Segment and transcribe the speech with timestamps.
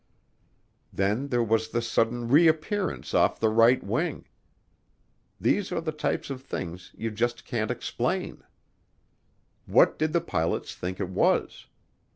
[0.91, 4.25] Then there was the sudden reappearance off the right wing.
[5.39, 8.43] These are the types of things you just can't explain.
[9.67, 11.67] What did the pilots think it was?